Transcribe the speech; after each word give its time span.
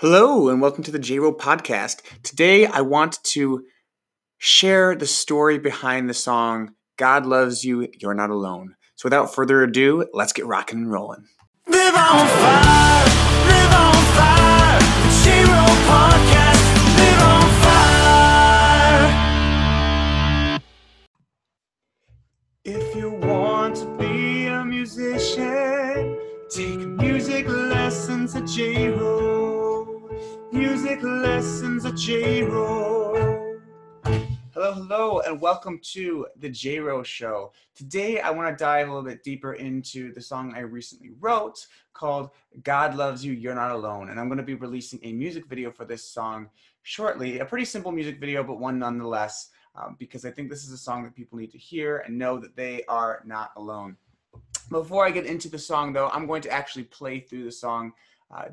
Hello, 0.00 0.48
and 0.48 0.60
welcome 0.60 0.84
to 0.84 0.92
the 0.92 0.98
JRO 1.00 1.36
podcast. 1.36 2.02
Today, 2.22 2.66
I 2.66 2.82
want 2.82 3.18
to 3.34 3.64
share 4.36 4.94
the 4.94 5.08
story 5.08 5.58
behind 5.58 6.08
the 6.08 6.14
song 6.14 6.70
God 6.96 7.26
Loves 7.26 7.64
You, 7.64 7.88
You're 7.98 8.14
Not 8.14 8.30
Alone. 8.30 8.76
So, 8.94 9.06
without 9.06 9.34
further 9.34 9.60
ado, 9.64 10.06
let's 10.14 10.32
get 10.32 10.46
rocking 10.46 10.78
and 10.78 10.92
rolling. 10.92 11.26
Live 11.66 11.96
on 11.96 12.28
fire, 12.28 13.06
live 13.48 13.74
on 13.74 13.94
fire, 14.14 14.78
JRO 15.18 15.66
podcast, 15.90 16.62
live 16.96 17.22
on 17.34 17.42
fire. 20.54 20.62
If 22.64 22.94
you 22.94 23.10
want 23.10 23.74
to 23.78 23.86
be 23.98 24.46
a 24.46 24.64
musician, 24.64 26.16
take 26.48 26.78
music 26.78 27.48
lessons 27.48 28.36
at 28.36 28.44
JRO. 28.44 29.27
Music 30.88 31.04
lessons 31.04 31.84
at 31.84 31.96
J-Ro. 31.96 33.58
Hello, 34.54 34.72
hello, 34.72 35.20
and 35.20 35.38
welcome 35.38 35.78
to 35.92 36.26
the 36.36 36.48
J-Ro 36.48 37.02
Show. 37.02 37.52
Today, 37.74 38.20
I 38.20 38.30
want 38.30 38.48
to 38.48 38.64
dive 38.64 38.88
a 38.88 38.90
little 38.90 39.06
bit 39.06 39.22
deeper 39.22 39.52
into 39.52 40.14
the 40.14 40.22
song 40.22 40.54
I 40.56 40.60
recently 40.60 41.10
wrote 41.20 41.66
called 41.92 42.30
God 42.62 42.94
Loves 42.94 43.22
You, 43.22 43.34
You're 43.34 43.54
Not 43.54 43.72
Alone. 43.72 44.08
And 44.08 44.18
I'm 44.18 44.28
going 44.28 44.38
to 44.38 44.42
be 44.42 44.54
releasing 44.54 44.98
a 45.02 45.12
music 45.12 45.44
video 45.44 45.70
for 45.70 45.84
this 45.84 46.02
song 46.02 46.48
shortly. 46.84 47.40
A 47.40 47.44
pretty 47.44 47.66
simple 47.66 47.92
music 47.92 48.18
video, 48.18 48.42
but 48.42 48.58
one 48.58 48.78
nonetheless, 48.78 49.50
um, 49.74 49.94
because 49.98 50.24
I 50.24 50.30
think 50.30 50.48
this 50.48 50.64
is 50.64 50.72
a 50.72 50.78
song 50.78 51.04
that 51.04 51.14
people 51.14 51.36
need 51.36 51.52
to 51.52 51.58
hear 51.58 51.98
and 51.98 52.16
know 52.16 52.38
that 52.38 52.56
they 52.56 52.82
are 52.88 53.22
not 53.26 53.50
alone. 53.56 53.94
Before 54.70 55.04
I 55.04 55.10
get 55.10 55.26
into 55.26 55.50
the 55.50 55.58
song, 55.58 55.92
though, 55.92 56.08
I'm 56.08 56.26
going 56.26 56.40
to 56.42 56.50
actually 56.50 56.84
play 56.84 57.20
through 57.20 57.44
the 57.44 57.52
song. 57.52 57.92
Uh, 58.34 58.46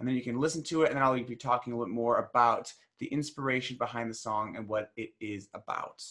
and 0.00 0.08
then 0.08 0.16
you 0.16 0.22
can 0.22 0.40
listen 0.40 0.62
to 0.64 0.82
it, 0.82 0.88
and 0.88 0.96
then 0.96 1.02
I'll 1.02 1.22
be 1.22 1.36
talking 1.36 1.74
a 1.74 1.78
little 1.78 1.94
more 1.94 2.18
about 2.18 2.72
the 2.98 3.06
inspiration 3.06 3.76
behind 3.76 4.10
the 4.10 4.14
song 4.14 4.56
and 4.56 4.66
what 4.66 4.90
it 4.96 5.10
is 5.20 5.48
about. 5.54 6.02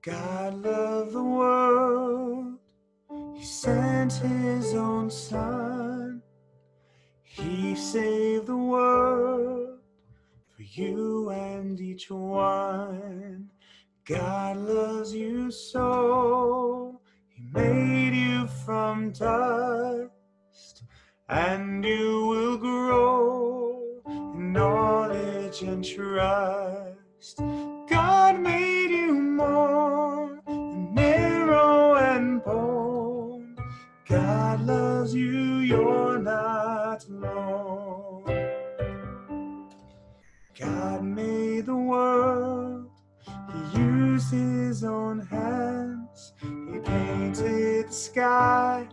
God 0.00 0.54
loved 0.54 1.12
the 1.12 1.22
world, 1.22 2.58
He 3.34 3.44
sent 3.44 4.14
His 4.14 4.74
own 4.74 5.10
Son 5.10 5.71
he 7.34 7.74
saved 7.74 8.46
the 8.46 8.56
world 8.56 9.78
for 10.54 10.62
you 10.62 11.30
and 11.30 11.80
each 11.80 12.10
one. 12.10 13.48
God 14.04 14.58
loves 14.58 15.14
you 15.14 15.50
so. 15.50 17.00
He 17.28 17.42
made 17.54 18.14
you 18.14 18.46
from 18.66 19.12
dust, 19.12 20.82
and 21.30 21.82
you 21.82 22.26
will 22.26 22.58
grow 22.58 23.80
in 24.06 24.52
knowledge 24.52 25.62
and 25.62 25.82
trust. 25.82 27.40
God 41.02 41.16
made 41.16 41.66
the 41.66 41.74
world, 41.74 42.88
He 43.26 43.80
used 43.80 44.32
His 44.32 44.84
own 44.84 45.18
hands. 45.18 46.32
He 46.40 46.78
painted 46.78 47.88
the 47.88 47.92
sky 47.92 48.86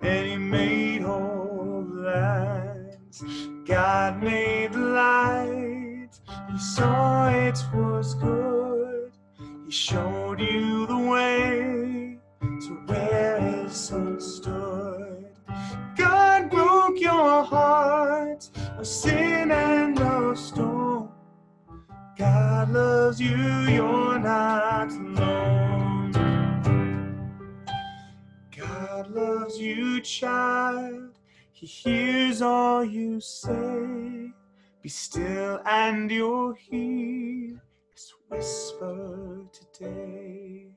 and 0.00 0.26
He 0.28 0.36
made 0.36 1.02
whole 1.02 1.84
lands. 1.90 3.24
God 3.66 4.22
made 4.22 4.72
the 4.72 4.78
light, 4.78 6.10
He 6.48 6.58
saw 6.58 7.28
it 7.28 7.58
was 7.74 8.14
good. 8.14 9.10
He 9.66 9.72
showed 9.72 10.38
you 10.38 10.86
the 10.86 10.96
way 10.96 12.18
to 12.40 12.72
where 12.86 13.40
His 13.40 13.72
Son 13.72 14.20
stood. 14.20 15.26
God 15.96 16.50
broke 16.50 17.00
your 17.00 17.42
heart 17.42 18.48
of 18.78 18.86
sin 18.86 19.50
and 19.50 19.98
of 19.98 20.38
stone. 20.38 20.77
Loves 23.18 23.30
you, 23.32 23.74
you're 23.74 24.18
not 24.20 24.92
alone. 24.92 26.12
God 28.56 29.10
loves 29.10 29.58
you, 29.58 30.00
child. 30.02 31.18
He 31.50 31.66
hears 31.66 32.42
all 32.42 32.84
you 32.84 33.20
say. 33.20 34.30
Be 34.82 34.88
still 34.88 35.60
and 35.66 36.08
you'll 36.08 36.52
hear 36.52 37.60
his 37.92 38.14
whisper 38.28 39.42
today. 39.52 40.68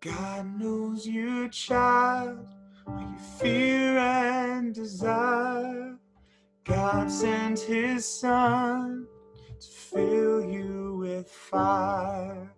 God 0.00 0.58
knows 0.58 1.06
you, 1.06 1.50
child 1.50 2.46
what 2.86 3.00
you 3.02 3.18
fear 3.38 3.98
and 3.98 4.74
desire. 4.74 5.98
God 6.64 7.10
sent 7.10 7.60
his 7.60 8.08
son 8.08 9.06
to 9.60 9.66
fill 9.66 10.42
you 10.42 10.69
fire. 11.28 12.52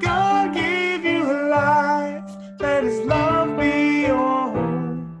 God 0.00 0.54
gave 0.54 1.04
you 1.04 1.24
life, 1.50 2.30
let 2.60 2.84
his 2.84 3.00
love 3.06 3.58
be 3.58 4.06
your 4.06 4.50
home. 4.50 5.20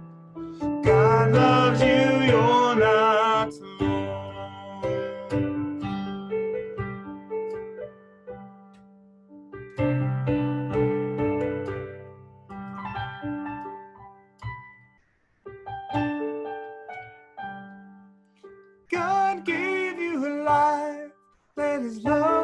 God 0.84 1.32
loves 1.32 1.82
you, 1.82 1.88
you're 2.30 2.76
not 2.76 3.52
alone. 3.54 4.32
God 18.90 19.44
gave 19.46 19.98
you 19.98 20.44
life, 20.44 21.12
let 21.56 21.82
his 21.82 22.04
love 22.04 22.35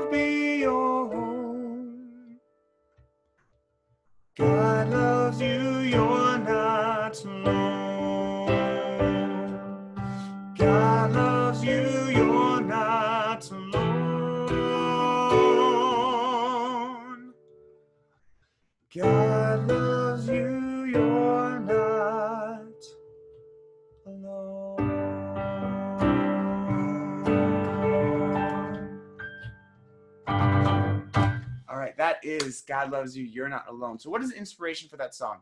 is 32.24 32.62
God 32.62 32.90
Loves 32.90 33.16
You, 33.16 33.24
You're 33.24 33.48
Not 33.48 33.68
Alone. 33.68 33.98
So, 33.98 34.10
what 34.10 34.22
is 34.22 34.30
the 34.30 34.36
inspiration 34.36 34.88
for 34.88 34.96
that 34.96 35.14
song? 35.14 35.38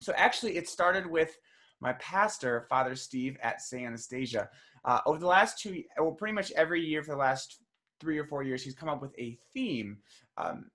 So, 0.00 0.12
actually, 0.16 0.56
it 0.56 0.68
started 0.68 1.06
with 1.06 1.36
my 1.80 1.92
pastor, 1.94 2.66
Father 2.68 2.94
Steve 2.94 3.36
at 3.42 3.60
St. 3.60 3.86
Anastasia. 3.86 4.48
Uh, 4.84 5.00
over 5.06 5.18
the 5.18 5.26
last 5.26 5.58
two, 5.58 5.82
well, 5.98 6.12
pretty 6.12 6.34
much 6.34 6.52
every 6.52 6.80
year 6.84 7.02
for 7.02 7.12
the 7.12 7.18
last 7.18 7.58
three 8.00 8.18
or 8.18 8.24
four 8.24 8.42
years, 8.42 8.62
he's 8.62 8.74
come 8.74 8.88
up 8.88 9.00
with 9.00 9.18
a 9.18 9.38
theme, 9.52 9.98
um, 10.36 10.70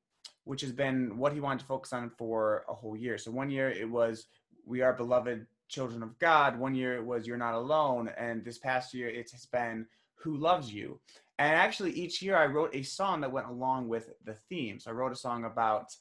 which 0.45 0.61
has 0.61 0.71
been 0.71 1.17
what 1.17 1.33
he 1.33 1.39
wanted 1.39 1.59
to 1.59 1.65
focus 1.65 1.93
on 1.93 2.09
for 2.09 2.63
a 2.69 2.73
whole 2.73 2.95
year. 2.95 3.17
So, 3.17 3.31
one 3.31 3.49
year 3.49 3.69
it 3.69 3.89
was 3.89 4.27
We 4.65 4.81
Are 4.81 4.93
Beloved 4.93 5.45
Children 5.67 6.03
of 6.03 6.17
God. 6.19 6.57
One 6.57 6.75
year 6.75 6.95
it 6.95 7.05
was 7.05 7.27
You're 7.27 7.37
Not 7.37 7.53
Alone. 7.53 8.09
And 8.17 8.43
this 8.43 8.57
past 8.57 8.93
year 8.93 9.09
it 9.09 9.29
has 9.31 9.45
been 9.45 9.85
Who 10.15 10.37
Loves 10.37 10.73
You. 10.73 10.99
And 11.39 11.55
actually, 11.55 11.91
each 11.91 12.21
year 12.21 12.35
I 12.35 12.47
wrote 12.47 12.75
a 12.75 12.83
song 12.83 13.21
that 13.21 13.31
went 13.31 13.47
along 13.47 13.87
with 13.87 14.09
the 14.25 14.33
theme. 14.49 14.77
So 14.77 14.91
I 14.91 14.93
wrote 14.93 15.13
a 15.13 15.15
song 15.15 15.45
about 15.45 15.95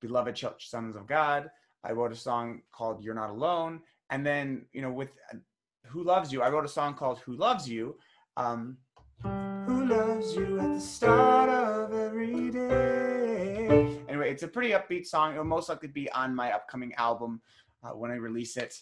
beloved 0.00 0.40
sons 0.58 0.94
of 0.94 1.08
God. 1.08 1.50
I 1.82 1.90
wrote 1.90 2.12
a 2.12 2.16
song 2.16 2.62
called 2.70 3.02
You're 3.02 3.14
Not 3.14 3.30
Alone. 3.30 3.80
And 4.10 4.24
then, 4.24 4.66
you 4.72 4.80
know, 4.80 4.92
with 4.92 5.10
uh, 5.34 5.38
Who 5.86 6.04
Loves 6.04 6.32
You, 6.32 6.42
I 6.42 6.50
wrote 6.50 6.64
a 6.64 6.68
song 6.68 6.94
called 6.94 7.18
Who 7.18 7.32
Loves 7.32 7.68
You. 7.68 7.96
Um, 8.36 8.76
Who 9.24 9.86
loves 9.86 10.36
you 10.36 10.60
at 10.60 10.74
the 10.74 10.80
start 10.80 11.50
of 11.50 11.92
every 11.92 12.52
day? 12.52 13.98
Anyway, 14.08 14.30
it's 14.30 14.44
a 14.44 14.48
pretty 14.48 14.70
upbeat 14.70 15.04
song. 15.04 15.32
It'll 15.32 15.44
most 15.44 15.68
likely 15.68 15.88
be 15.88 16.08
on 16.12 16.32
my 16.32 16.52
upcoming 16.52 16.94
album 16.94 17.40
uh, 17.82 17.90
when 17.90 18.12
I 18.12 18.16
release 18.16 18.56
it. 18.56 18.80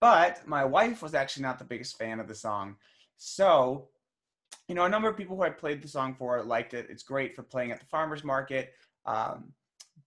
But 0.00 0.46
my 0.46 0.64
wife 0.64 1.02
was 1.02 1.14
actually 1.16 1.42
not 1.42 1.58
the 1.58 1.64
biggest 1.64 1.98
fan 1.98 2.20
of 2.20 2.28
the 2.28 2.36
song. 2.36 2.76
So, 3.16 3.88
you 4.68 4.74
know, 4.74 4.84
a 4.84 4.88
number 4.88 5.08
of 5.08 5.16
people 5.16 5.36
who 5.36 5.42
I 5.42 5.50
played 5.50 5.82
the 5.82 5.88
song 5.88 6.14
for 6.14 6.42
liked 6.42 6.74
it. 6.74 6.88
It's 6.90 7.02
great 7.02 7.34
for 7.34 7.42
playing 7.42 7.72
at 7.72 7.80
the 7.80 7.86
farmer's 7.86 8.22
market. 8.22 8.74
Um, 9.06 9.52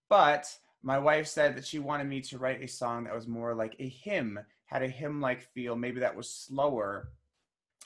but 0.07 0.55
my 0.83 0.99
wife 0.99 1.27
said 1.27 1.55
that 1.55 1.65
she 1.65 1.79
wanted 1.79 2.07
me 2.07 2.21
to 2.21 2.37
write 2.37 2.63
a 2.63 2.67
song 2.67 3.03
that 3.03 3.15
was 3.15 3.27
more 3.27 3.55
like 3.55 3.75
a 3.79 3.87
hymn, 3.87 4.39
had 4.65 4.83
a 4.83 4.87
hymn 4.87 5.19
like 5.19 5.41
feel, 5.53 5.75
maybe 5.75 5.99
that 5.99 6.15
was 6.15 6.29
slower, 6.29 7.09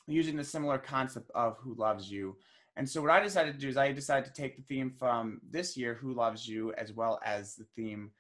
using 0.07 0.35
the 0.35 0.43
similar 0.43 0.77
concept 0.77 1.31
of 1.33 1.57
Who 1.59 1.75
Loves 1.75 2.11
You. 2.11 2.35
And 2.77 2.89
so, 2.89 3.01
what 3.01 3.11
I 3.11 3.21
decided 3.21 3.53
to 3.53 3.59
do 3.59 3.69
is 3.69 3.77
I 3.77 3.93
decided 3.93 4.25
to 4.25 4.41
take 4.41 4.57
the 4.57 4.63
theme 4.63 4.91
from 4.91 5.39
this 5.49 5.77
year, 5.77 5.93
Who 5.93 6.13
Loves 6.13 6.47
You, 6.47 6.73
as 6.73 6.91
well 6.91 7.19
as 7.23 7.55
the 7.55 7.65
theme 7.75 8.11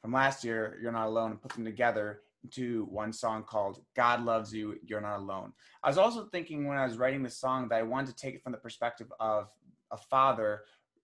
from 0.00 0.12
last 0.12 0.42
year, 0.42 0.78
You're 0.80 0.92
Not 0.92 1.06
Alone, 1.06 1.32
and 1.32 1.42
put 1.42 1.52
them 1.52 1.66
together 1.66 2.20
to 2.52 2.86
one 2.90 3.12
song 3.12 3.44
called 3.44 3.80
God 3.96 4.24
Loves 4.24 4.52
You, 4.52 4.78
You're 4.84 5.00
Not 5.00 5.18
Alone. 5.18 5.52
I 5.82 5.88
was 5.88 5.98
also 5.98 6.26
thinking 6.26 6.66
when 6.66 6.78
I 6.78 6.84
was 6.84 6.96
writing 6.96 7.22
the 7.22 7.30
song 7.30 7.68
that 7.68 7.78
I 7.78 7.82
wanted 7.82 8.08
to 8.08 8.16
take 8.16 8.34
it 8.34 8.42
from 8.42 8.52
the 8.52 8.58
perspective 8.58 9.12
of 9.20 9.48
a 9.90 9.96
father 9.96 10.62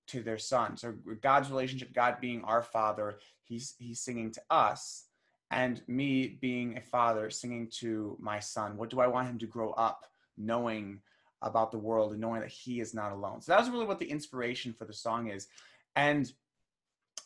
to 0.08 0.22
their 0.22 0.38
son. 0.38 0.76
So 0.76 0.94
God's 1.22 1.50
relationship, 1.50 1.92
God 1.92 2.16
being 2.20 2.42
our 2.44 2.62
father, 2.62 3.18
he's 3.44 3.74
he's 3.78 4.00
singing 4.00 4.32
to 4.32 4.42
us 4.50 5.04
and 5.50 5.82
me 5.88 6.38
being 6.40 6.76
a 6.76 6.80
father 6.80 7.30
singing 7.30 7.68
to 7.78 8.16
my 8.20 8.38
son. 8.38 8.76
What 8.76 8.90
do 8.90 9.00
I 9.00 9.06
want 9.06 9.28
him 9.28 9.38
to 9.38 9.46
grow 9.46 9.70
up 9.72 10.06
knowing 10.36 11.00
about 11.42 11.72
the 11.72 11.78
world 11.78 12.12
and 12.12 12.20
knowing 12.20 12.40
that 12.40 12.50
he 12.50 12.80
is 12.80 12.94
not 12.94 13.12
alone? 13.12 13.40
So 13.40 13.52
that 13.52 13.60
was 13.60 13.70
really 13.70 13.86
what 13.86 13.98
the 13.98 14.10
inspiration 14.10 14.72
for 14.72 14.84
the 14.84 14.92
song 14.92 15.28
is. 15.28 15.48
And 15.96 16.32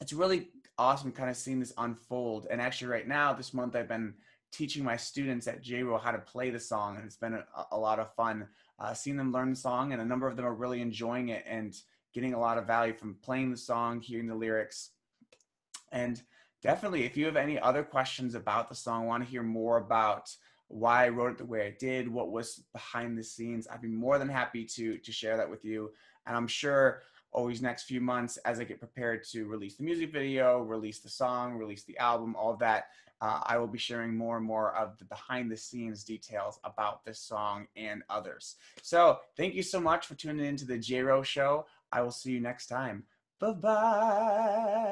it's 0.00 0.12
really 0.12 0.48
awesome 0.78 1.12
kind 1.12 1.30
of 1.30 1.36
seeing 1.36 1.60
this 1.60 1.72
unfold. 1.78 2.46
And 2.50 2.60
actually, 2.60 2.88
right 2.88 3.06
now, 3.06 3.32
this 3.32 3.54
month, 3.54 3.76
I've 3.76 3.88
been 3.88 4.14
teaching 4.52 4.84
my 4.84 4.96
students 4.96 5.46
at 5.46 5.62
JRO 5.62 6.00
how 6.00 6.12
to 6.12 6.18
play 6.18 6.50
the 6.50 6.60
song, 6.60 6.96
and 6.96 7.04
it's 7.04 7.16
been 7.16 7.34
a, 7.34 7.44
a 7.72 7.78
lot 7.78 7.98
of 7.98 8.14
fun 8.14 8.46
uh, 8.78 8.92
seeing 8.94 9.16
them 9.16 9.32
learn 9.32 9.50
the 9.50 9.56
song. 9.56 9.92
And 9.92 10.02
a 10.02 10.04
number 10.04 10.26
of 10.26 10.36
them 10.36 10.46
are 10.46 10.54
really 10.54 10.80
enjoying 10.80 11.28
it 11.28 11.44
and 11.48 11.74
getting 12.12 12.34
a 12.34 12.40
lot 12.40 12.58
of 12.58 12.66
value 12.66 12.94
from 12.94 13.16
playing 13.22 13.50
the 13.50 13.56
song, 13.56 14.00
hearing 14.00 14.26
the 14.26 14.34
lyrics. 14.34 14.90
And 15.92 16.20
definitely, 16.62 17.04
if 17.04 17.16
you 17.16 17.26
have 17.26 17.36
any 17.36 17.58
other 17.58 17.82
questions 17.82 18.34
about 18.34 18.68
the 18.68 18.74
song, 18.74 19.06
want 19.06 19.24
to 19.24 19.30
hear 19.30 19.42
more 19.42 19.78
about 19.78 20.30
why 20.68 21.04
I 21.04 21.08
wrote 21.10 21.32
it 21.32 21.38
the 21.38 21.44
way 21.44 21.66
I 21.66 21.76
did, 21.78 22.08
what 22.08 22.32
was 22.32 22.64
behind 22.72 23.18
the 23.18 23.22
scenes, 23.22 23.68
I'd 23.70 23.82
be 23.82 23.88
more 23.88 24.18
than 24.18 24.28
happy 24.28 24.64
to 24.64 24.98
to 24.98 25.12
share 25.12 25.36
that 25.36 25.50
with 25.50 25.64
you. 25.64 25.90
And 26.26 26.36
I'm 26.36 26.48
sure 26.48 27.02
over 27.34 27.48
these 27.48 27.62
next 27.62 27.82
few 27.84 28.00
months 28.00 28.36
as 28.38 28.60
I 28.60 28.64
get 28.64 28.78
prepared 28.78 29.24
to 29.32 29.46
release 29.46 29.76
the 29.76 29.84
music 29.84 30.12
video, 30.12 30.60
release 30.60 31.00
the 31.00 31.08
song, 31.08 31.54
release 31.54 31.82
the 31.84 31.98
album, 31.98 32.36
all 32.36 32.52
of 32.52 32.58
that. 32.60 32.86
Uh, 33.20 33.40
I 33.44 33.58
will 33.58 33.66
be 33.66 33.78
sharing 33.78 34.16
more 34.16 34.36
and 34.36 34.46
more 34.46 34.74
of 34.76 34.98
the 34.98 35.04
behind 35.04 35.50
the 35.50 35.56
scenes 35.56 36.04
details 36.04 36.60
about 36.64 37.04
this 37.04 37.18
song 37.18 37.66
and 37.76 38.02
others. 38.10 38.56
So 38.82 39.18
thank 39.36 39.54
you 39.54 39.62
so 39.62 39.80
much 39.80 40.06
for 40.06 40.14
tuning 40.14 40.46
into 40.46 40.64
the 40.64 40.78
J-Ro 40.78 41.22
Show. 41.22 41.66
I 41.92 42.02
will 42.02 42.10
see 42.10 42.32
you 42.32 42.40
next 42.40 42.66
time. 42.66 43.04
Bye 43.38 43.52
bye. 43.52 44.84